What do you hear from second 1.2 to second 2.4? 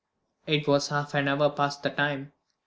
hour past the time.